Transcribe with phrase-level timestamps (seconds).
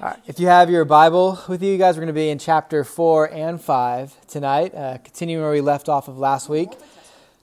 [0.00, 2.38] Right, if you have your Bible with you, you guys, we're going to be in
[2.38, 6.68] chapter 4 and 5 tonight, uh, continuing where we left off of last week.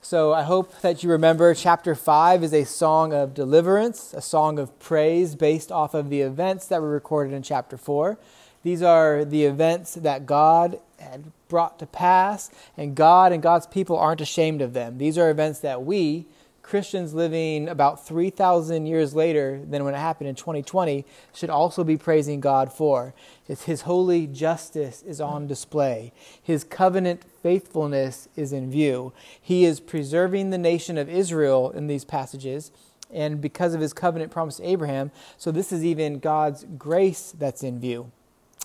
[0.01, 4.57] So I hope that you remember chapter 5 is a song of deliverance, a song
[4.57, 8.17] of praise based off of the events that were recorded in chapter 4.
[8.63, 13.97] These are the events that God had brought to pass, and God and God's people
[13.97, 14.97] aren't ashamed of them.
[14.97, 16.25] These are events that we,
[16.65, 21.95] Christians living about 3,000 years later than when it happened in 2020 should also be
[21.95, 23.13] praising God for.
[23.47, 26.11] His holy justice is on display.
[26.41, 29.13] His covenant faithfulness is in view.
[29.39, 32.71] He is preserving the nation of Israel in these passages,
[33.13, 37.61] and because of his covenant promise to Abraham, so this is even God's grace that's
[37.61, 38.11] in view,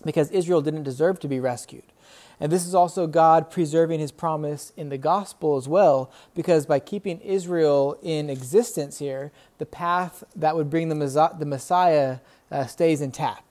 [0.06, 1.84] because Israel didn't deserve to be rescued.
[2.40, 6.80] And this is also God preserving his promise in the gospel as well, because by
[6.80, 12.18] keeping Israel in existence here, the path that would bring the Messiah
[12.50, 13.49] uh, stays intact.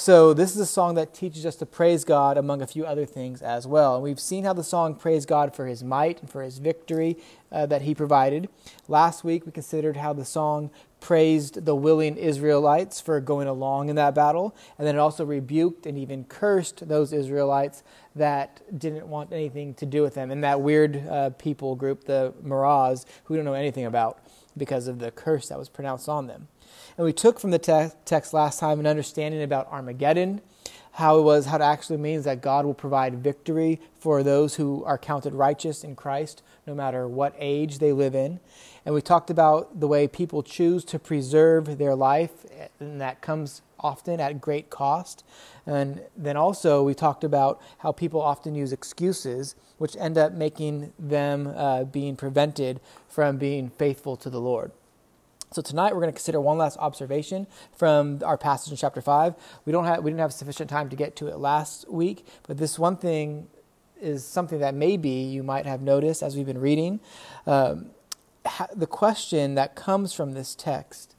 [0.00, 3.04] So, this is a song that teaches us to praise God among a few other
[3.04, 3.96] things as well.
[3.96, 7.16] And we've seen how the song praised God for his might and for his victory
[7.50, 8.48] uh, that he provided.
[8.86, 13.96] Last week, we considered how the song praised the willing Israelites for going along in
[13.96, 17.82] that battle, and then it also rebuked and even cursed those Israelites
[18.14, 22.32] that didn't want anything to do with them, and that weird uh, people group, the
[22.40, 24.20] Meroz, who we don't know anything about
[24.56, 26.46] because of the curse that was pronounced on them.
[26.96, 30.40] And we took from the te- text last time an understanding about Armageddon,
[30.92, 34.82] how it was, how it actually means that God will provide victory for those who
[34.84, 38.40] are counted righteous in Christ, no matter what age they live in.
[38.84, 42.46] And we talked about the way people choose to preserve their life,
[42.80, 45.24] and that comes often at great cost.
[45.66, 50.92] And then also, we talked about how people often use excuses, which end up making
[50.98, 54.72] them uh, being prevented from being faithful to the Lord.
[55.50, 59.34] So tonight we're going to consider one last observation from our passage in chapter five.
[59.64, 62.58] We don't have we didn't have sufficient time to get to it last week, but
[62.58, 63.48] this one thing
[63.98, 67.00] is something that maybe you might have noticed as we've been reading.
[67.46, 67.86] Um,
[68.74, 71.14] the question that comes from this text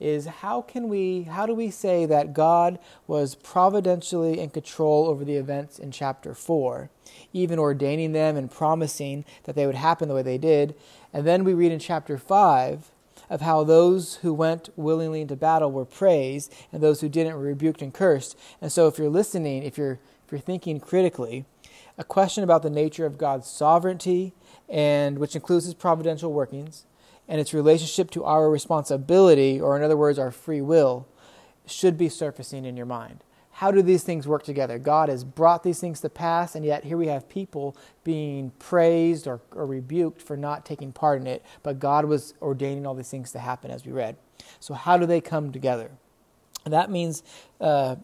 [0.00, 5.26] is how can we how do we say that God was providentially in control over
[5.26, 6.90] the events in chapter 4
[7.32, 10.74] even ordaining them and promising that they would happen the way they did
[11.12, 12.90] and then we read in chapter 5
[13.30, 17.42] of how those who went willingly into battle were praised and those who didn't were
[17.42, 18.36] rebuked and cursed.
[18.60, 21.44] And so if you're listening, if you're if you're thinking critically,
[21.98, 24.32] a question about the nature of God's sovereignty
[24.68, 26.86] and which includes his providential workings
[27.28, 31.06] and its relationship to our responsibility or in other words our free will
[31.66, 33.22] should be surfacing in your mind
[33.64, 34.78] how do these things work together?
[34.78, 39.26] God has brought these things to pass, and yet here we have people being praised
[39.26, 43.08] or, or, rebuked for not taking part in it, but God was ordaining all these
[43.08, 44.16] things to happen as we read.
[44.60, 45.92] So, how do they come together?
[46.66, 47.22] And that means
[47.58, 47.96] uh,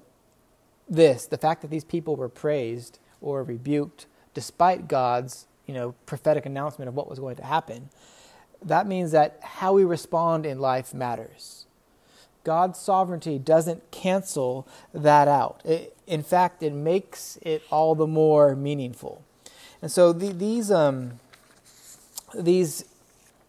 [0.89, 6.47] this the fact that these people were praised or rebuked despite God's you know, prophetic
[6.47, 7.91] announcement of what was going to happen.
[8.63, 11.67] That means that how we respond in life matters.
[12.45, 15.61] God's sovereignty doesn't cancel that out.
[15.65, 19.23] It, in fact, it makes it all the more meaningful.
[19.83, 21.21] And so the, these um,
[22.35, 22.85] these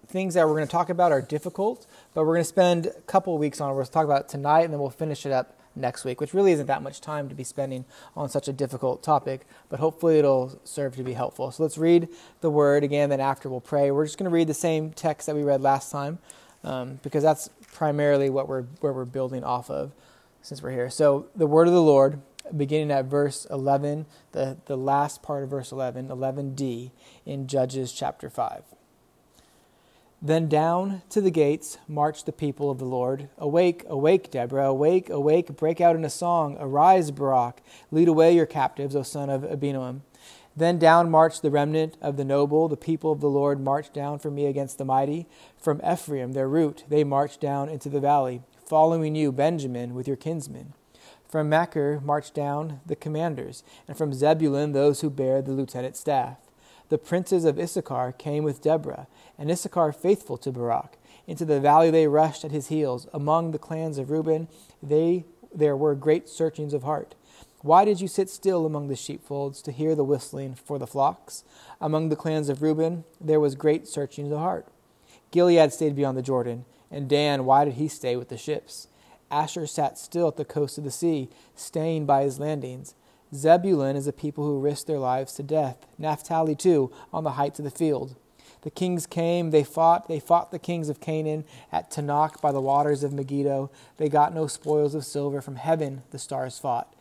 [0.07, 3.01] things that we're going to talk about are difficult, but we're going to spend a
[3.01, 6.19] couple weeks on to talk about tonight, and then we'll finish it up next week,
[6.19, 7.85] which really isn't that much time to be spending
[8.15, 11.49] on such a difficult topic, but hopefully it'll serve to be helpful.
[11.51, 12.09] So let's read
[12.41, 13.89] the word again, then after we'll pray.
[13.89, 16.19] We're just going to read the same text that we read last time
[16.63, 19.91] um, because that's primarily what we're where we're building off of
[20.41, 20.89] since we're here.
[20.89, 22.21] So the word of the Lord,
[22.55, 26.91] beginning at verse 11, the, the last part of verse 11, 11d
[27.25, 28.63] in Judges chapter 5.
[30.23, 33.29] Then down to the gates marched the people of the Lord.
[33.39, 36.57] Awake, awake, Deborah, awake, awake, break out in a song.
[36.59, 40.01] Arise, Barak, lead away your captives, O son of Abinoam.
[40.55, 42.67] Then down marched the remnant of the noble.
[42.67, 45.27] The people of the Lord marched down for me against the mighty.
[45.57, 50.17] From Ephraim, their root, they marched down into the valley, following you, Benjamin, with your
[50.17, 50.73] kinsmen.
[51.27, 56.37] From Machir marched down the commanders, and from Zebulun those who bear the lieutenant's staff.
[56.89, 60.97] The princes of Issachar came with Deborah, and Issachar faithful to Barak.
[61.25, 63.07] Into the valley they rushed at his heels.
[63.13, 64.49] Among the clans of Reuben,
[64.83, 65.23] they
[65.53, 67.15] there were great searchings of heart.
[67.63, 71.43] Why did you sit still among the sheepfolds to hear the whistling for the flocks?
[71.79, 74.67] Among the clans of Reuben there was great searching of the heart.
[75.29, 78.87] Gilead stayed beyond the Jordan, and Dan, why did he stay with the ships?
[79.29, 82.95] Asher sat still at the coast of the sea, staying by his landings.
[83.33, 85.85] Zebulun is a people who risked their lives to death.
[85.99, 88.15] Naphtali, too, on the heights of the field.
[88.63, 92.59] The kings came, they fought, they fought the kings of Canaan at Taanach by the
[92.59, 93.71] waters of Megiddo.
[93.97, 95.41] They got no spoils of silver.
[95.41, 96.93] From heaven the stars fought.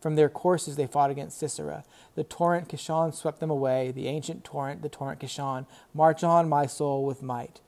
[0.00, 1.84] From their courses they fought against Sisera.
[2.14, 5.66] The torrent Kishon swept them away, the ancient torrent, the torrent Kishon.
[5.92, 7.60] March on, my soul, with might.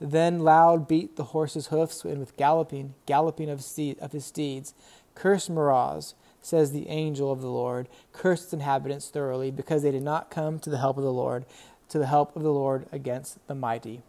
[0.00, 4.74] Then loud beat the horses' hoofs, and with galloping, galloping of, steed, of his steeds.
[5.14, 10.02] Curse Meroz, says the angel of the Lord, curse its inhabitants thoroughly, because they did
[10.02, 11.44] not come to the help of the Lord,
[11.90, 14.00] to the help of the Lord against the mighty.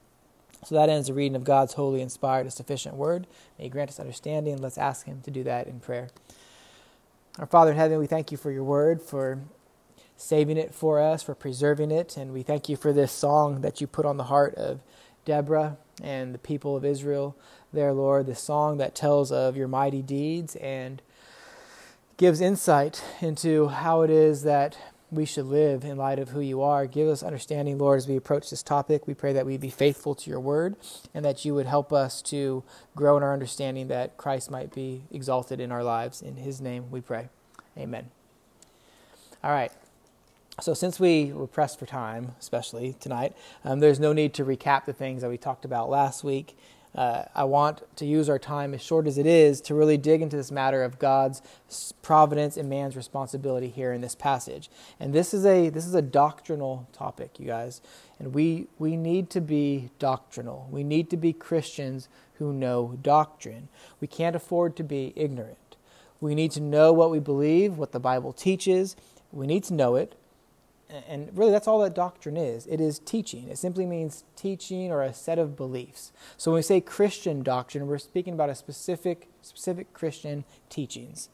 [0.63, 3.27] So that ends the reading of God's holy, inspired, and sufficient word.
[3.57, 4.61] May He grant us understanding.
[4.61, 6.09] Let's ask Him to do that in prayer.
[7.39, 9.39] Our Father in heaven, we thank you for your word, for
[10.17, 13.79] saving it for us, for preserving it, and we thank you for this song that
[13.79, 14.81] you put on the heart of
[15.23, 17.37] Deborah and the people of Israel
[17.71, 21.01] there, Lord, this song that tells of your mighty deeds and
[22.17, 24.77] gives insight into how it is that
[25.11, 26.87] we should live in light of who you are.
[26.87, 29.07] Give us understanding, Lord, as we approach this topic.
[29.07, 30.77] We pray that we be faithful to your word
[31.13, 32.63] and that you would help us to
[32.95, 36.21] grow in our understanding that Christ might be exalted in our lives.
[36.21, 37.27] In his name we pray.
[37.77, 38.09] Amen.
[39.43, 39.71] All right.
[40.59, 43.35] So, since we were pressed for time, especially tonight,
[43.65, 46.55] um, there's no need to recap the things that we talked about last week
[46.93, 50.21] uh, I want to use our time, as short as it is, to really dig
[50.21, 51.41] into this matter of God's
[52.01, 54.69] providence and man's responsibility here in this passage.
[54.99, 57.81] And this is a this is a doctrinal topic, you guys.
[58.19, 60.67] And we we need to be doctrinal.
[60.69, 63.69] We need to be Christians who know doctrine.
[64.01, 65.57] We can't afford to be ignorant.
[66.19, 68.95] We need to know what we believe, what the Bible teaches.
[69.31, 70.15] We need to know it
[71.07, 72.67] and really that's all that doctrine is.
[72.67, 73.49] It is teaching.
[73.49, 76.11] It simply means teaching or a set of beliefs.
[76.37, 81.29] So when we say christian doctrine we're speaking about a specific specific christian teachings.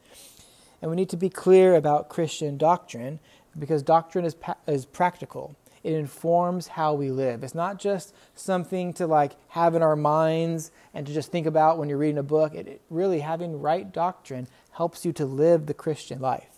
[0.80, 3.18] And we need to be clear about christian doctrine
[3.58, 5.56] because doctrine is, is practical.
[5.84, 7.42] It informs how we live.
[7.42, 11.78] It's not just something to like have in our minds and to just think about
[11.78, 12.54] when you're reading a book.
[12.54, 16.57] It, it really having right doctrine helps you to live the christian life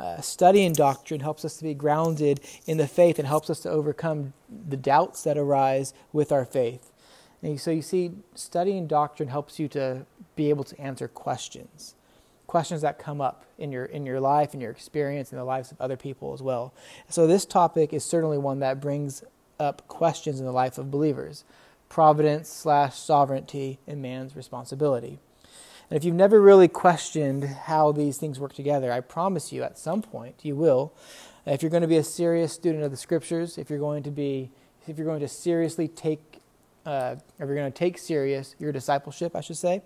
[0.00, 3.68] uh, studying doctrine helps us to be grounded in the faith and helps us to
[3.68, 4.32] overcome
[4.68, 6.90] the doubts that arise with our faith.
[7.42, 10.06] And so you see, studying doctrine helps you to
[10.36, 11.94] be able to answer questions,
[12.46, 15.70] questions that come up in your in your life, in your experience, in the lives
[15.70, 16.72] of other people as well.
[17.08, 19.22] So this topic is certainly one that brings
[19.58, 21.44] up questions in the life of believers:
[21.88, 25.18] providence slash sovereignty and man's responsibility.
[25.90, 29.76] And if you've never really questioned how these things work together, I promise you at
[29.76, 30.92] some point you will.
[31.46, 34.10] If you're going to be a serious student of the scriptures, if you're going to
[34.10, 34.50] be,
[34.86, 36.40] if you're going to seriously take,
[36.86, 39.82] uh, if you're going to take serious your discipleship, I should say,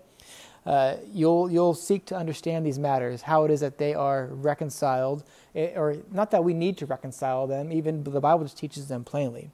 [0.67, 5.23] uh, you'll you'll seek to understand these matters, how it is that they are reconciled,
[5.55, 7.71] eh, or not that we need to reconcile them.
[7.71, 9.49] Even the Bible just teaches them plainly,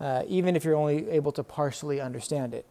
[0.00, 2.64] uh, even if you're only able to partially understand it.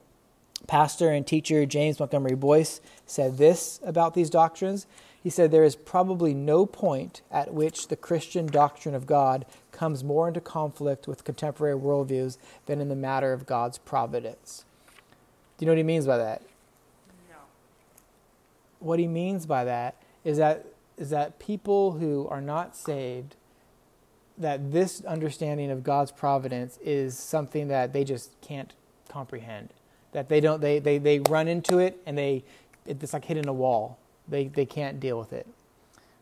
[0.67, 4.87] Pastor and teacher James Montgomery Boice said this about these doctrines.
[5.21, 10.03] He said, There is probably no point at which the Christian doctrine of God comes
[10.03, 14.65] more into conflict with contemporary worldviews than in the matter of God's providence.
[15.57, 16.41] Do you know what he means by that?
[17.29, 17.37] No.
[18.79, 20.65] What he means by that is that
[20.97, 23.35] is that people who are not saved
[24.37, 28.73] that this understanding of God's providence is something that they just can't
[29.09, 29.73] comprehend
[30.15, 32.41] that they don't they, they, they run into it and they
[32.85, 33.99] it's like hitting a wall.
[34.29, 35.45] They, they can't deal with it.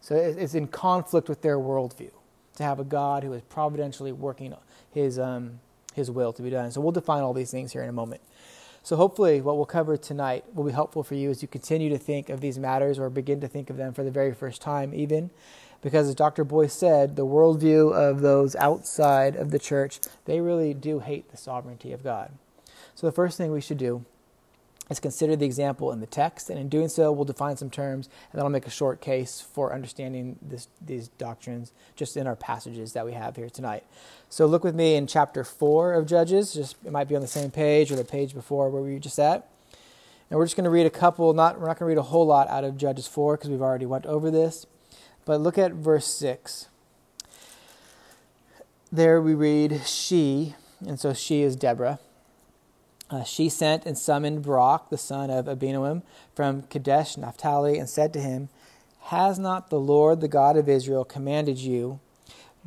[0.02, 2.10] So it's in conflict with their worldview
[2.56, 4.56] to have a god who is providentially working
[4.92, 5.60] his um,
[5.94, 6.72] his will to be done.
[6.72, 8.22] So we'll define all these things here in a moment.
[8.82, 12.00] So hopefully what we'll cover tonight will be helpful for you as you continue to
[12.00, 14.92] think of these matters or begin to think of them for the very first time
[14.96, 15.30] even.
[15.82, 20.74] Because as dr Boice said the worldview of those outside of the church they really
[20.74, 22.32] do hate the sovereignty of god
[22.96, 24.06] so the first thing we should do
[24.90, 28.08] is consider the example in the text, and in doing so, we'll define some terms,
[28.32, 32.36] and then I'll make a short case for understanding this, these doctrines just in our
[32.36, 33.84] passages that we have here tonight.
[34.30, 36.54] So look with me in chapter 4 of Judges.
[36.54, 39.20] Just It might be on the same page or the page before where we just
[39.20, 39.48] at.
[40.30, 42.04] And we're just going to read a couple, not, we're not going to read a
[42.04, 44.66] whole lot out of Judges 4 because we've already went over this.
[45.26, 46.68] But look at verse 6.
[48.92, 52.00] There we read, She, and so she is Deborah
[53.10, 56.02] uh, she sent and summoned Barak, the son of Abinoam,
[56.36, 58.50] from Kadesh Naphtali, and said to him,
[59.04, 62.00] Has not the Lord, the God of Israel, commanded you,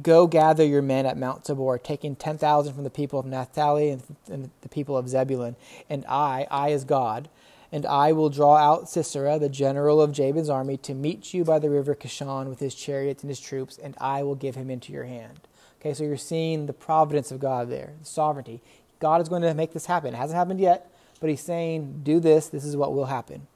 [0.02, 4.02] Go gather your men at Mount Tabor, taking 10,000 from the people of Naphtali and,
[4.30, 5.56] and the people of Zebulun,
[5.88, 7.30] and I, I as God,
[7.72, 11.58] and I will draw out Sisera, the general of Jabin's army, to meet you by
[11.58, 14.92] the river Kishon with his chariots and his troops, and I will give him into
[14.92, 15.40] your hand.
[15.80, 18.60] Okay, so you're seeing the providence of God there, the sovereignty.
[19.00, 20.14] God is going to make this happen.
[20.14, 23.46] It hasn't happened yet, but he's saying, do this, this is what will happen.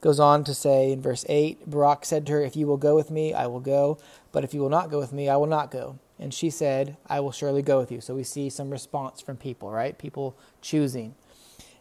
[0.00, 2.96] Goes on to say in verse 8 Barak said to her, If you will go
[2.96, 3.98] with me, I will go,
[4.32, 5.98] but if you will not go with me, I will not go.
[6.18, 8.00] And she said, I will surely go with you.
[8.00, 9.98] So we see some response from people, right?
[9.98, 11.14] People choosing.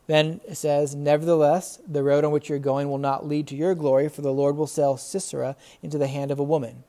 [0.07, 3.75] Then it says, Nevertheless, the road on which you're going will not lead to your
[3.75, 6.83] glory, for the Lord will sell Sisera into the hand of a woman.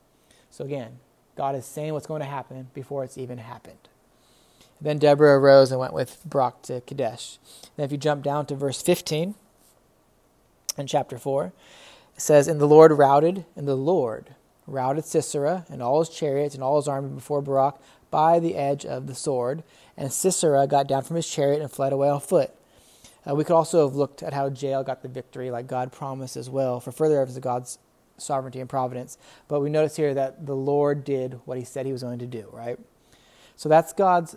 [0.49, 0.99] So again,
[1.37, 3.87] God is saying what's going to happen before it's even happened.
[4.81, 7.37] Then Deborah arose and went with Barak to Kadesh.
[7.77, 9.35] Then if you jump down to verse 15
[10.77, 11.53] in chapter 4,
[12.15, 14.33] it says, And the Lord routed, and the Lord
[14.65, 17.75] routed Sisera and all his chariots and all his army before Barak
[18.09, 19.63] by the edge of the sword.
[19.95, 22.51] And Sisera got down from his chariot and fled away on foot.
[23.29, 26.35] Uh, we could also have looked at how Jael got the victory, like God promised
[26.35, 27.77] as well, for further evidence of God's
[28.17, 29.17] sovereignty and providence.
[29.47, 32.25] But we notice here that the Lord did what he said he was going to
[32.25, 32.79] do, right?
[33.55, 34.35] So that's God's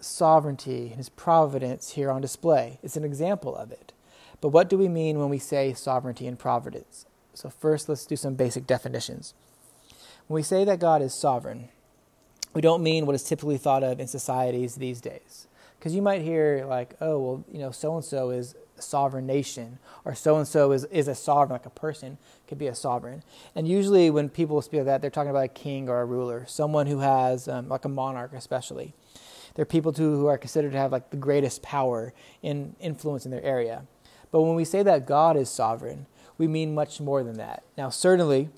[0.00, 2.78] sovereignty and his providence here on display.
[2.82, 3.92] It's an example of it.
[4.40, 7.06] But what do we mean when we say sovereignty and providence?
[7.34, 9.34] So, first, let's do some basic definitions.
[10.26, 11.68] When we say that God is sovereign,
[12.54, 15.46] we don't mean what is typically thought of in societies these days.
[15.78, 19.26] Because you might hear, like, oh, well, you know, so and so is a sovereign
[19.26, 22.16] nation, or so and so is a sovereign, like a person
[22.48, 23.22] could be a sovereign.
[23.54, 26.44] And usually, when people speak of that, they're talking about a king or a ruler,
[26.48, 28.94] someone who has, um, like a monarch, especially.
[29.56, 33.32] They're people too who are considered to have like the greatest power in influence in
[33.32, 33.84] their area.
[34.30, 36.06] But when we say that God is sovereign,
[36.38, 37.64] we mean much more than that.
[37.76, 38.50] Now, certainly,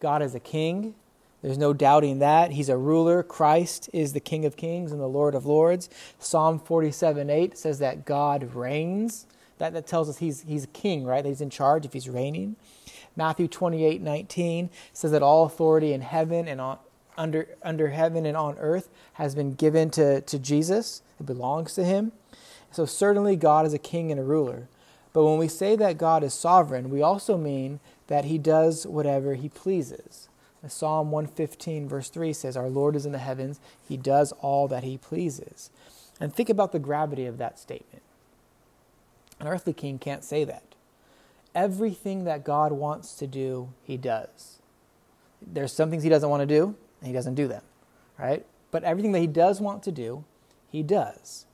[0.00, 0.94] God is a king,
[1.44, 2.52] there's no doubting that.
[2.52, 3.22] He's a ruler.
[3.22, 5.90] Christ is the King of Kings and the Lord of Lords.
[6.18, 9.26] Psalm 47 8 says that God reigns.
[9.58, 11.22] That, that tells us he's, he's a king, right?
[11.22, 12.56] That he's in charge if he's reigning.
[13.14, 16.78] Matthew 28 19 says that all authority in heaven and on,
[17.16, 21.02] under, under heaven and on earth has been given to, to Jesus.
[21.20, 22.12] It belongs to him.
[22.70, 24.68] So, certainly, God is a king and a ruler.
[25.12, 27.78] But when we say that God is sovereign, we also mean
[28.08, 30.28] that he does whatever he pleases.
[30.68, 34.84] Psalm 115, verse 3 says, Our Lord is in the heavens, He does all that
[34.84, 35.70] He pleases.
[36.20, 38.02] And think about the gravity of that statement.
[39.40, 40.62] An earthly king can't say that.
[41.54, 44.58] Everything that God wants to do, He does.
[45.42, 47.62] There's some things He doesn't want to do, and He doesn't do them,
[48.18, 48.44] right?
[48.70, 50.24] But everything that He does want to do,
[50.70, 51.46] He does.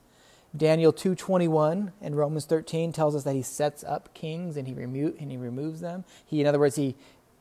[0.55, 5.13] Daniel 2:21 and Romans 13 tells us that he sets up kings and he remo-
[5.17, 6.03] and he removes them.
[6.25, 6.95] He in other words he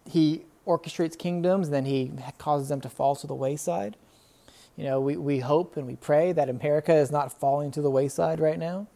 [0.09, 3.97] he orchestrates kingdoms, then he causes them to fall to the wayside.
[4.76, 7.90] You know, we, we hope and we pray that America is not falling to the
[7.90, 8.87] wayside right now.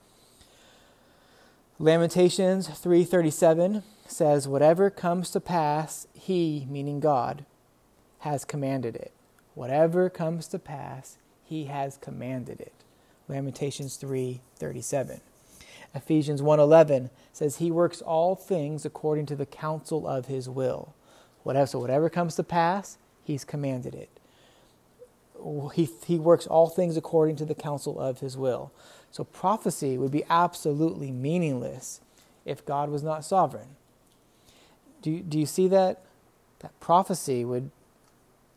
[1.81, 7.45] Lamentations 3:37 says whatever comes to pass he meaning God
[8.25, 9.13] has commanded it.
[9.55, 12.73] Whatever comes to pass he has commanded it.
[13.29, 15.21] Lamentations 3:37.
[15.95, 20.95] Ephesians 1:11 says he works all things according to the counsel of his will.
[21.43, 24.09] Whatever, so whatever comes to pass, he's commanded it.
[25.75, 28.73] He, he works all things according to the counsel of his will.
[29.11, 32.01] So prophecy would be absolutely meaningless
[32.47, 33.77] if God was not sovereign.
[35.03, 36.01] Do do you see that?
[36.61, 37.71] That prophecy would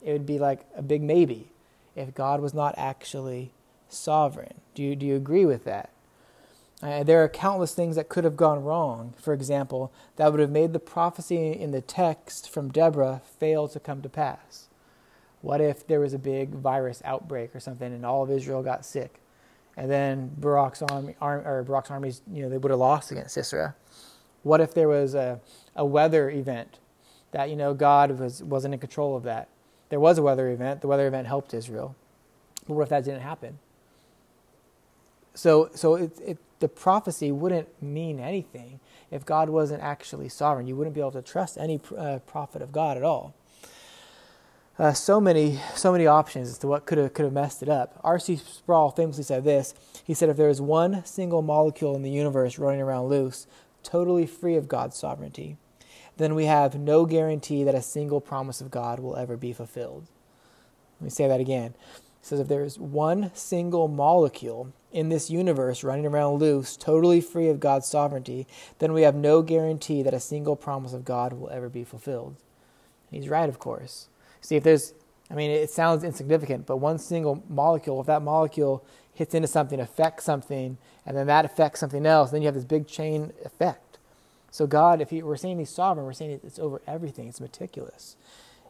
[0.04, 1.48] it would be like a big maybe
[1.96, 3.51] if God was not actually
[3.89, 4.56] sovereign.
[4.75, 5.89] Do you, do you agree with that?
[6.82, 10.51] Uh, there are countless things that could have gone wrong, for example, that would have
[10.51, 14.68] made the prophecy in the text from Deborah fail to come to pass.
[15.42, 18.86] What if there was a big virus outbreak or something and all of Israel got
[18.86, 19.20] sick?
[19.75, 23.75] And then Barak's, army, or Barak's armies, you know, they would have lost against Sisera.
[24.44, 25.39] What if there was a,
[25.75, 26.80] a weather event
[27.32, 29.50] that, you know, God was, wasn't in control of that?
[29.89, 30.82] There was a weather event.
[30.82, 31.96] The weather event helped Israel.
[32.67, 33.60] But what if that didn't happen?
[35.34, 38.79] So, so it, it, the prophecy wouldn't mean anything
[39.12, 40.67] if God wasn't actually sovereign.
[40.67, 43.36] You wouldn't be able to trust any uh, prophet of God at all.
[44.79, 47.70] Uh, so many, so many options as to what could have could have messed it
[47.70, 48.00] up.
[48.03, 48.36] R.C.
[48.36, 49.74] Sproul famously said this.
[50.03, 53.48] He said, "If there is one single molecule in the universe running around loose,
[53.82, 55.58] totally free of God's sovereignty,
[56.18, 60.08] then we have no guarantee that a single promise of God will ever be fulfilled."
[61.00, 61.76] Let me say that again
[62.20, 67.22] He says if there is one single molecule in this universe running around loose, totally
[67.22, 68.48] free of God's sovereignty,
[68.80, 72.36] then we have no guarantee that a single promise of God will ever be fulfilled.
[73.12, 74.10] He's right, of course.
[74.42, 74.94] See, if there's,
[75.30, 78.84] I mean, it sounds insignificant, but one single molecule, if that molecule
[79.14, 82.66] hits into something, affects something, and then that affects something else, then you have this
[82.66, 83.87] big chain effect.
[84.51, 87.27] So God, if he, we're saying He's sovereign, we're saying it's over everything.
[87.27, 88.16] It's meticulous.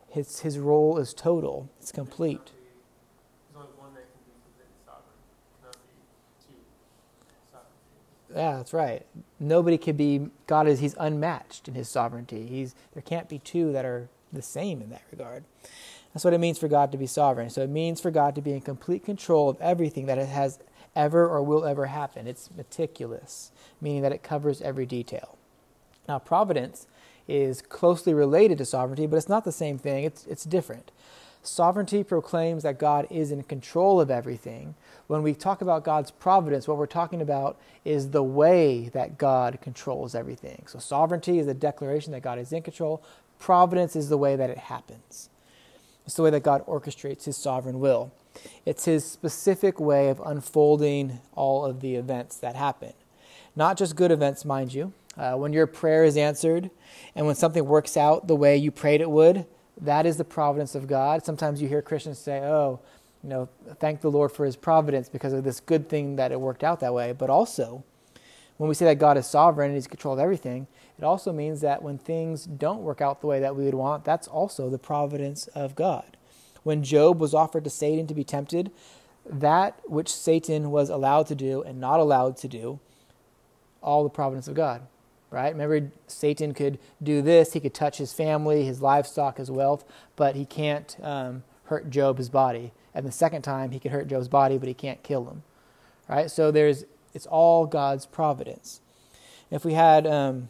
[0.09, 1.69] His His role is total.
[1.79, 2.51] It's complete.
[8.35, 9.05] Yeah, that's right.
[9.39, 12.45] Nobody could be God is He's unmatched in His sovereignty.
[12.47, 15.43] He's there can't be two that are the same in that regard.
[16.13, 17.49] That's what it means for God to be sovereign.
[17.49, 20.59] So it means for God to be in complete control of everything that it has
[20.95, 22.27] ever or will ever happen.
[22.27, 25.36] It's meticulous, meaning that it covers every detail.
[26.07, 26.87] Now, providence
[27.27, 30.05] is closely related to sovereignty, but it's not the same thing.
[30.05, 30.91] It's it's different.
[31.43, 34.75] Sovereignty proclaims that God is in control of everything.
[35.07, 39.59] When we talk about God's providence, what we're talking about is the way that God
[39.61, 40.63] controls everything.
[40.67, 43.01] So, sovereignty is a declaration that God is in control,
[43.39, 45.29] providence is the way that it happens.
[46.05, 48.11] It's the way that God orchestrates his sovereign will.
[48.65, 52.93] It's his specific way of unfolding all of the events that happen.
[53.55, 54.93] Not just good events, mind you.
[55.17, 56.69] Uh, when your prayer is answered
[57.15, 59.45] and when something works out the way you prayed it would,
[59.81, 61.25] that is the providence of God.
[61.25, 62.79] Sometimes you hear Christians say, oh,
[63.23, 66.39] you know, thank the Lord for his providence because of this good thing that it
[66.39, 67.13] worked out that way.
[67.13, 67.83] But also,
[68.57, 71.61] when we say that God is sovereign and he's control of everything, it also means
[71.61, 74.79] that when things don't work out the way that we would want, that's also the
[74.79, 76.17] providence of God.
[76.63, 78.71] When Job was offered to Satan to be tempted,
[79.25, 82.79] that which Satan was allowed to do and not allowed to do,
[83.81, 84.81] all the providence of God
[85.29, 85.51] right?
[85.51, 87.53] Remember, Satan could do this.
[87.53, 89.83] He could touch his family, his livestock, his wealth,
[90.15, 92.71] but he can't um, hurt Job's body.
[92.93, 95.43] And the second time, he could hurt Job's body, but he can't kill him,
[96.07, 96.31] right?
[96.31, 98.81] So there's, it's all God's providence.
[99.51, 100.49] If we had um,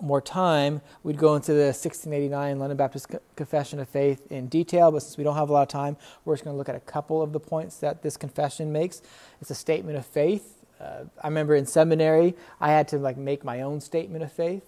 [0.00, 5.02] more time, we'd go into the 1689 London Baptist Confession of Faith in detail, but
[5.02, 6.80] since we don't have a lot of time, we're just going to look at a
[6.80, 9.02] couple of the points that this confession makes.
[9.40, 10.53] It's a statement of faith
[10.84, 14.64] uh, I remember in seminary, I had to like make my own statement of faith,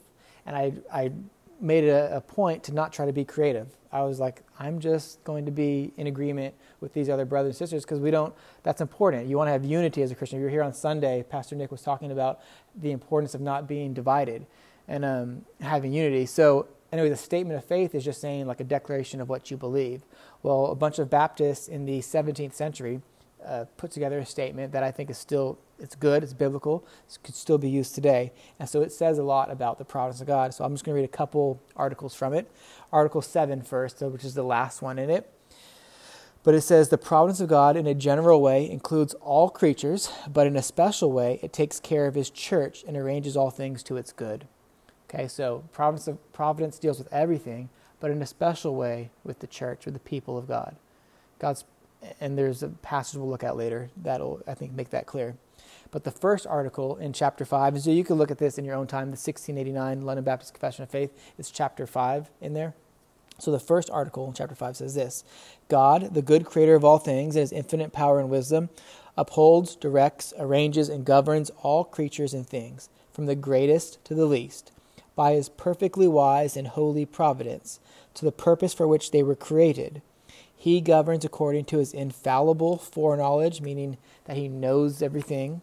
[0.47, 1.13] and I I
[1.61, 3.69] made it a, a point to not try to be creative.
[3.93, 7.57] I was like, I'm just going to be in agreement with these other brothers and
[7.57, 8.35] sisters because we don't.
[8.63, 9.27] That's important.
[9.27, 10.41] You want to have unity as a Christian.
[10.41, 12.41] You're here on Sunday, Pastor Nick was talking about
[12.75, 14.47] the importance of not being divided
[14.89, 16.27] and um, having unity.
[16.27, 19.57] So anyway, the statement of faith is just saying like a declaration of what you
[19.57, 20.03] believe.
[20.43, 23.01] Well, a bunch of Baptists in the 17th century
[23.45, 27.19] uh, put together a statement that I think is still it's good, it's biblical, it
[27.23, 28.33] could still be used today.
[28.59, 30.55] And so it says a lot about the providence of God.
[30.55, 32.51] So I'm just going to read a couple articles from it.
[32.93, 35.31] Article 7 first, which is the last one in it.
[36.47, 40.47] But it says the providence of God in a general way includes all creatures, but
[40.47, 43.97] in a special way it takes care of his church and arranges all things to
[43.97, 44.47] its good.
[45.09, 49.47] Okay, so providence of providence deals with everything, but in a special way with the
[49.49, 50.77] church, with the people of God.
[51.41, 51.65] God's
[52.21, 55.37] and there's a passage we'll look at later that'll I think make that clear.
[55.91, 58.65] But the first article in chapter 5, and so you can look at this in
[58.65, 62.75] your own time, the 1689 London Baptist Confession of Faith, it's chapter 5 in there.
[63.39, 65.25] So the first article in chapter 5 says this
[65.69, 68.71] God, the good creator of all things, in his infinite power and wisdom,
[69.17, 74.73] upholds, directs, arranges, and governs all creatures and things, from the greatest to the least,
[75.15, 77.81] by his perfectly wise and holy providence,
[78.15, 80.03] to the purpose for which they were created.
[80.55, 85.61] He governs according to his infallible foreknowledge, meaning that he knows everything,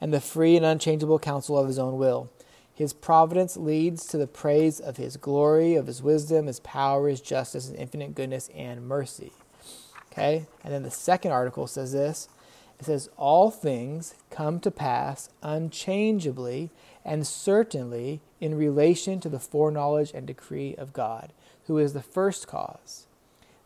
[0.00, 2.30] and the free and unchangeable counsel of his own will.
[2.74, 7.20] His providence leads to the praise of his glory, of his wisdom, his power, his
[7.20, 9.32] justice, his infinite goodness and mercy.
[10.12, 10.46] Okay?
[10.62, 12.28] And then the second article says this
[12.78, 16.70] it says, All things come to pass unchangeably
[17.04, 21.32] and certainly in relation to the foreknowledge and decree of God,
[21.66, 23.06] who is the first cause.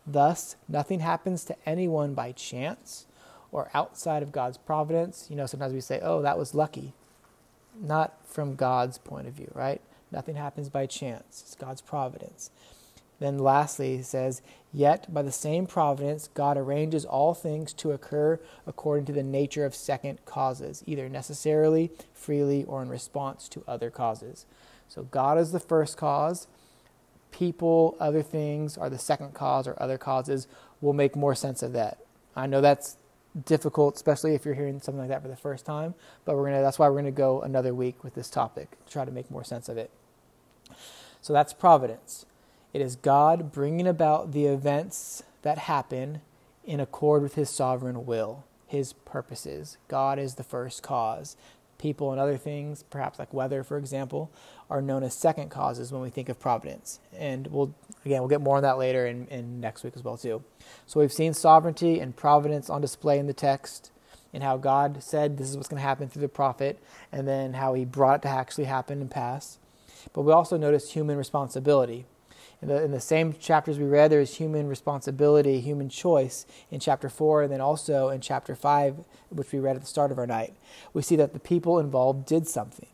[0.07, 3.05] Thus, nothing happens to anyone by chance
[3.53, 5.27] or outside of God's providence.
[5.29, 6.91] You know, sometimes we say, oh, that was lucky.
[7.79, 9.79] Not from God's point of view, right?
[10.11, 12.51] Nothing happens by chance, it's God's providence.
[13.19, 14.41] Then, lastly, he says,
[14.73, 19.65] Yet by the same providence, God arranges all things to occur according to the nature
[19.65, 24.45] of second causes, either necessarily, freely, or in response to other causes.
[24.87, 26.47] So, God is the first cause.
[27.31, 30.47] People, other things are the second cause or other causes.
[30.81, 31.99] We'll make more sense of that.
[32.35, 32.97] I know that's
[33.45, 35.95] difficult, especially if you're hearing something like that for the first time.
[36.25, 39.05] But we're gonna that's why we're gonna go another week with this topic to try
[39.05, 39.91] to make more sense of it.
[41.21, 42.25] So that's providence.
[42.73, 46.21] It is God bringing about the events that happen
[46.65, 49.77] in accord with His sovereign will, His purposes.
[49.87, 51.37] God is the first cause.
[51.77, 54.31] People and other things, perhaps like weather, for example,
[54.69, 56.99] are known as second causes when we think of providence.
[57.17, 57.73] And we'll
[58.05, 60.43] again we'll get more on that later in, in next week as well too.
[60.85, 63.91] So we've seen sovereignty and providence on display in the text,
[64.33, 66.79] and how God said this is what's going to happen through the prophet,
[67.11, 69.59] and then how He brought it to actually happen and pass.
[70.11, 72.05] But we also notice human responsibility.
[72.61, 76.79] In the, in the same chapters we read, there is human responsibility, human choice in
[76.79, 80.17] chapter 4, and then also in chapter 5, which we read at the start of
[80.17, 80.53] our night.
[80.93, 82.87] We see that the people involved did something.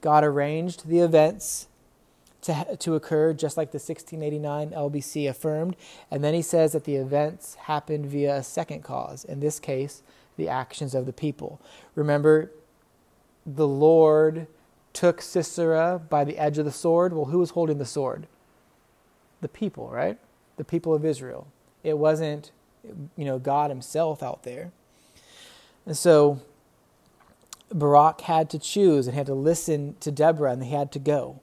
[0.00, 1.68] God arranged the events
[2.42, 5.76] to, to occur, just like the 1689 LBC affirmed.
[6.10, 10.02] And then he says that the events happened via a second cause, in this case,
[10.36, 11.60] the actions of the people.
[11.94, 12.50] Remember,
[13.44, 14.46] the Lord
[14.92, 17.12] took Sisera by the edge of the sword.
[17.12, 18.26] Well, who was holding the sword?
[19.40, 20.18] The people, right?
[20.56, 21.46] The people of Israel.
[21.82, 22.52] It wasn't,
[23.16, 24.72] you know, God Himself out there.
[25.86, 26.40] And so
[27.72, 31.40] Barak had to choose and had to listen to Deborah, and they had to go.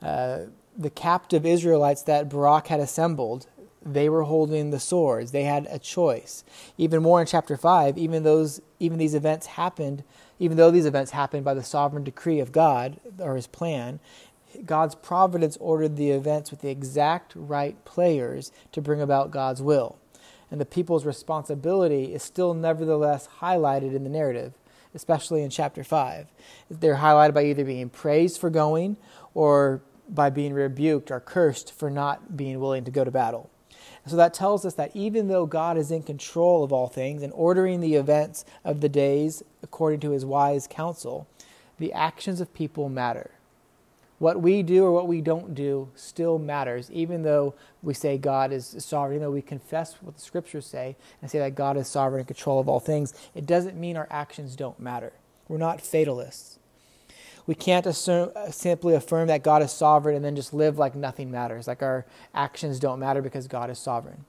[0.00, 3.46] Uh, the captive Israelites that Barak had assembled,
[3.84, 5.32] they were holding the swords.
[5.32, 6.44] They had a choice.
[6.78, 10.04] Even more in chapter five, even those, even these events happened,
[10.38, 14.00] even though these events happened by the sovereign decree of God or His plan,
[14.64, 19.98] God's providence ordered the events with the exact right players to bring about God's will.
[20.50, 24.54] And the people's responsibility is still nevertheless highlighted in the narrative,
[24.94, 26.26] especially in chapter 5.
[26.70, 28.96] They're highlighted by either being praised for going
[29.34, 33.50] or by being rebuked or cursed for not being willing to go to battle.
[34.06, 37.32] So that tells us that even though God is in control of all things and
[37.34, 41.28] ordering the events of the days according to his wise counsel,
[41.78, 43.30] the actions of people matter.
[44.20, 48.52] What we do or what we don't do still matters, even though we say God
[48.52, 51.88] is sovereign, even though we confess what the scriptures say and say that God is
[51.88, 55.14] sovereign and control of all things, it doesn't mean our actions don't matter.
[55.48, 56.58] We're not fatalists.
[57.46, 60.94] We can't assume, uh, simply affirm that God is sovereign and then just live like
[60.94, 62.04] nothing matters, like our
[62.34, 64.26] actions don't matter because God is sovereign.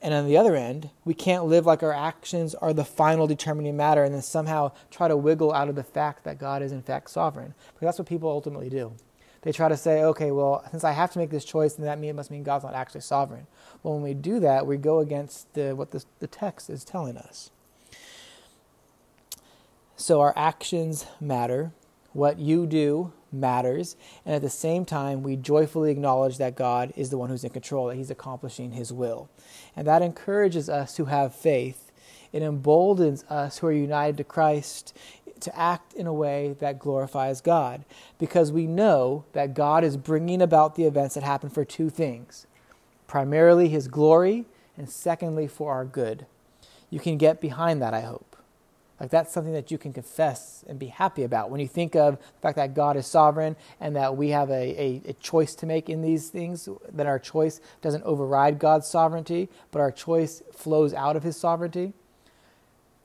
[0.00, 3.76] And on the other end, we can't live like our actions are the final determining
[3.76, 6.82] matter and then somehow try to wiggle out of the fact that God is in
[6.82, 7.54] fact sovereign.
[7.74, 8.92] Because that's what people ultimately do.
[9.42, 12.14] They try to say, okay, well, since I have to make this choice, then that
[12.14, 13.46] must mean God's not actually sovereign.
[13.82, 17.16] Well, when we do that, we go against the, what the, the text is telling
[17.16, 17.50] us.
[19.96, 21.72] So our actions matter.
[22.12, 23.96] What you do matters.
[24.24, 27.50] And at the same time, we joyfully acknowledge that God is the one who's in
[27.50, 29.28] control, that He's accomplishing His will.
[29.76, 31.92] And that encourages us to have faith.
[32.32, 34.96] It emboldens us who are united to Christ
[35.40, 37.84] to act in a way that glorifies God
[38.18, 42.46] because we know that God is bringing about the events that happen for two things
[43.08, 44.44] primarily His glory,
[44.76, 46.26] and secondly, for our good.
[46.90, 48.36] You can get behind that, I hope.
[49.00, 51.50] Like that's something that you can confess and be happy about.
[51.50, 54.54] When you think of the fact that God is sovereign and that we have a,
[54.54, 59.48] a, a, choice to make in these things, that our choice doesn't override God's sovereignty,
[59.70, 61.92] but our choice flows out of his sovereignty.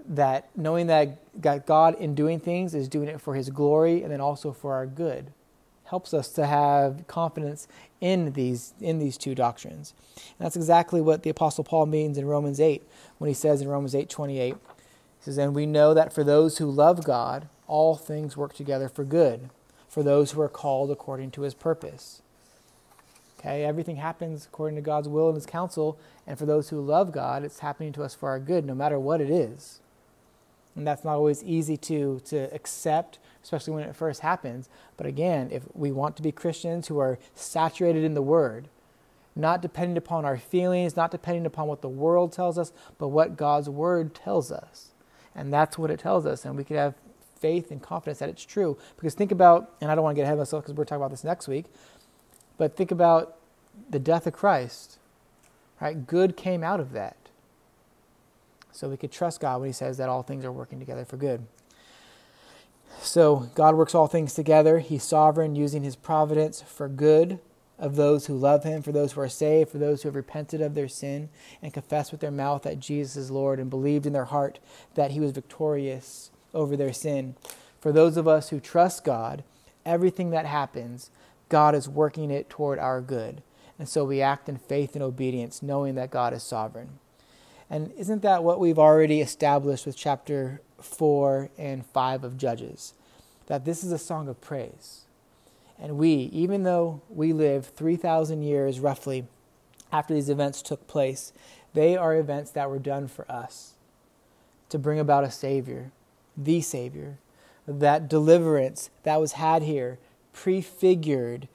[0.06, 4.19] That knowing that God in doing things is doing it for his glory and then
[4.19, 5.32] also for our good
[5.86, 7.67] helps us to have confidence
[8.01, 9.93] in these in these two doctrines.
[10.15, 12.82] And that's exactly what the apostle Paul means in Romans 8
[13.19, 14.58] when he says in Romans 8:28
[15.24, 18.90] he says, And we know that for those who love God, all things work together
[18.90, 19.50] for good,
[19.88, 22.22] for those who are called according to his purpose.
[23.40, 27.14] Okay, everything happens according to God's will and his counsel, and for those who love
[27.14, 29.80] God, it's happening to us for our good, no matter what it is.
[30.76, 34.68] And that's not always easy to, to accept, especially when it first happens.
[34.98, 38.68] But again, if we want to be Christians who are saturated in the Word,
[39.36, 43.38] not depending upon our feelings, not depending upon what the world tells us, but what
[43.38, 44.92] God's Word tells us.
[45.36, 46.46] And that's what it tells us.
[46.46, 46.96] And we could have
[47.39, 48.78] faith and confidence that it's true.
[48.96, 51.02] Because think about, and I don't want to get ahead of myself because we're talking
[51.02, 51.65] about this next week,
[52.58, 53.36] but think about
[53.89, 55.00] the death of Christ.
[55.82, 56.08] Right?
[56.08, 57.17] Good came out of that.
[58.72, 61.17] So we could trust God when He says that all things are working together for
[61.17, 61.46] good.
[63.00, 64.80] So God works all things together.
[64.80, 67.39] He's sovereign, using His providence for good
[67.84, 70.62] of those who love him, for those who are saved, for those who have repented
[70.62, 71.28] of their sin
[71.62, 74.58] and confessed with their mouth that Jesus is Lord and believed in their heart
[74.96, 77.36] that he was victorious over their sin.
[77.82, 79.43] For those of us who trust God,
[79.86, 81.10] everything that happens,
[81.50, 83.43] God is working it toward our good.
[83.78, 87.00] And so we act in faith and obedience, knowing that God is sovereign.
[87.69, 92.93] And isn't that what we've already established with chapter 4 and 5 of Judges?
[93.48, 95.03] That this is a song of praise
[95.84, 99.28] and we, even though we live 3,000 years roughly
[99.91, 101.34] after these events took place,
[101.74, 103.74] they are events that were done for us
[104.69, 105.91] to bring about a Savior,
[106.38, 107.17] the Savior.
[107.67, 110.00] That deliverance that was had here,
[110.32, 111.50] prefigured,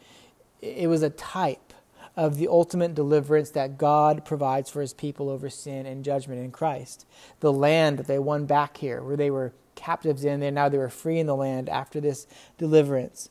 [0.61, 1.73] it was a type
[2.15, 6.51] of the ultimate deliverance that God provides for his people over sin and judgment in
[6.51, 7.07] Christ.
[7.41, 10.77] The land that they won back here, where they were captives in, and now they
[10.77, 12.27] were free in the land after this
[12.59, 13.31] deliverance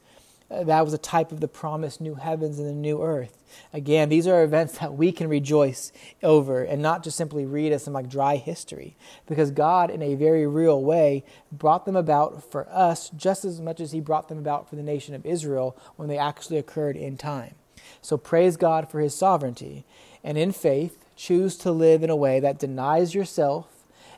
[0.49, 3.37] that was a type of the promised new heavens and the new earth.
[3.73, 5.91] Again, these are events that we can rejoice
[6.23, 10.15] over and not just simply read as some like dry history, because God, in a
[10.15, 14.37] very real way, brought them about for us just as much as He brought them
[14.37, 17.55] about for the nation of Israel when they actually occurred in time.
[18.01, 19.85] So praise God for His sovereignty,
[20.23, 23.67] and in faith, choose to live in a way that denies yourself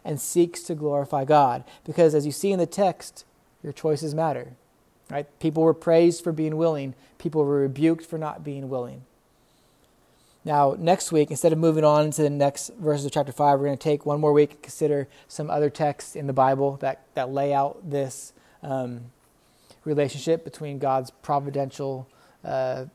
[0.04, 1.63] and seeks to glorify God.
[1.84, 3.26] Because as you see in the text,
[3.63, 4.54] your choices matter.
[5.10, 5.28] Right?
[5.39, 9.04] People were praised for being willing, people were rebuked for not being willing.
[10.45, 13.65] Now, next week, instead of moving on to the next verses of chapter 5, we're
[13.65, 17.02] going to take one more week and consider some other texts in the Bible that,
[17.13, 18.32] that lay out this
[18.63, 19.02] um,
[19.84, 22.08] relationship between God's providential
[22.45, 22.86] uh,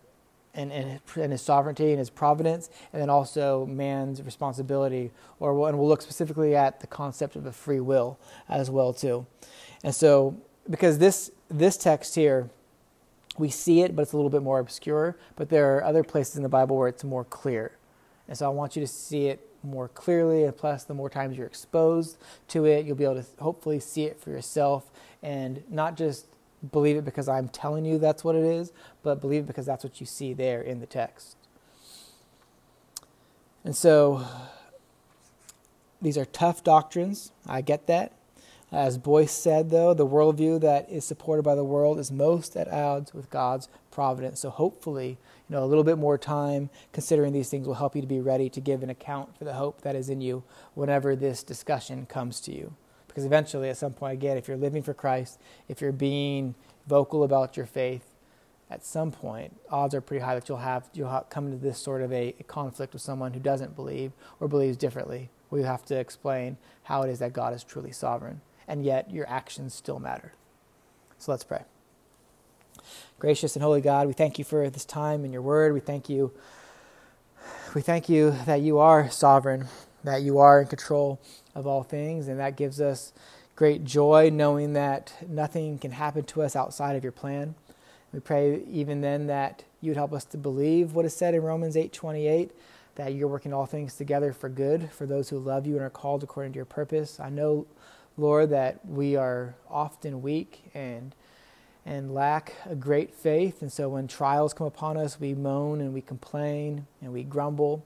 [0.55, 5.11] and, and, and, his sovereignty and his providence, and then also man's responsibility.
[5.38, 9.27] Or and we'll look specifically at the concept of a free will as well too.
[9.83, 10.37] And so,
[10.70, 12.51] because this this text here,
[13.38, 15.17] we see it, but it's a little bit more obscure.
[15.37, 17.73] But there are other places in the Bible where it's more clear.
[18.29, 20.45] And so I want you to see it more clearly.
[20.45, 24.05] And plus, the more times you're exposed to it, you'll be able to hopefully see
[24.05, 24.90] it for yourself
[25.23, 26.27] and not just
[26.73, 29.85] believe it because I'm telling you that's what it is, but believe it because that's
[29.85, 31.37] what you see there in the text.
[33.64, 34.27] And so,
[36.03, 37.33] these are tough doctrines.
[37.47, 38.12] I get that.
[38.75, 42.67] As Boice said, though, the worldview that is supported by the world is most at
[42.67, 44.41] odds with God's providence.
[44.41, 45.11] So hopefully,
[45.49, 48.19] you know, a little bit more time considering these things will help you to be
[48.19, 50.43] ready to give an account for the hope that is in you
[50.75, 52.75] whenever this discussion comes to you.
[53.07, 56.57] Because eventually, at some point, again, if you're living for Christ, if you're being
[56.89, 58.17] vocal about your faith,
[58.69, 62.03] at some point, odds are pretty high that you'll have you'll come into this sort
[62.03, 64.11] of a, a conflict with someone who doesn't believe
[64.41, 67.93] or believes differently, where you have to explain how it is that God is truly
[67.93, 70.33] sovereign and yet your actions still matter.
[71.18, 71.62] So let's pray.
[73.18, 75.72] Gracious and holy God, we thank you for this time and your word.
[75.72, 76.33] We thank you.
[77.74, 79.66] We thank you that you are sovereign,
[80.03, 81.20] that you are in control
[81.55, 83.12] of all things, and that gives us
[83.57, 87.55] great joy knowing that nothing can happen to us outside of your plan.
[88.12, 91.42] We pray even then that you would help us to believe what is said in
[91.42, 92.50] Romans 8:28
[92.96, 95.90] that you're working all things together for good for those who love you and are
[95.90, 97.18] called according to your purpose.
[97.18, 97.66] I know
[98.16, 101.14] Lord, that we are often weak and
[101.87, 103.61] and lack a great faith.
[103.61, 107.85] And so when trials come upon us, we moan and we complain and we grumble.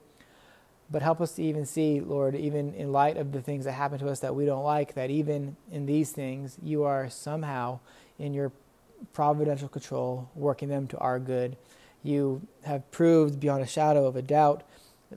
[0.91, 3.99] But help us to even see, Lord, even in light of the things that happen
[3.99, 7.79] to us that we don't like, that even in these things, you are somehow
[8.17, 8.51] in your
[9.13, 11.57] providential control, working them to our good.
[12.01, 14.63] You have proved beyond a shadow of a doubt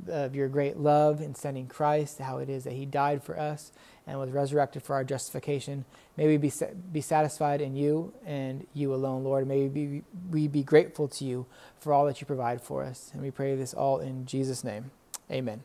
[0.08, 3.72] of your great love in sending Christ, how it is that He died for us
[4.06, 5.84] and was resurrected for our justification.
[6.16, 6.52] May we be,
[6.92, 9.46] be satisfied in you and you alone, Lord.
[9.46, 11.46] May we be, we be grateful to you
[11.78, 13.10] for all that you provide for us.
[13.12, 14.90] And we pray this all in Jesus' name.
[15.30, 15.62] Amen.